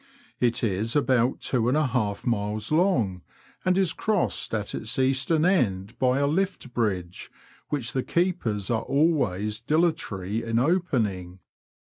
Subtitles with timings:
[0.39, 3.21] It is about two miles and a half long,
[3.63, 7.29] and is crossed at its eastern end by a lift bridge,
[7.69, 11.37] which the keepers are always dilatory in opening.